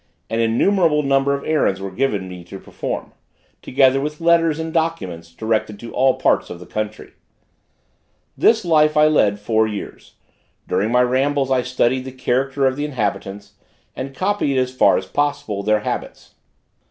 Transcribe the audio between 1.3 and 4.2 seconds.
of errands were given me to perform, together with